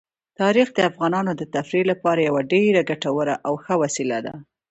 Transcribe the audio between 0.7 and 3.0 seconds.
د افغانانو د تفریح لپاره یوه ډېره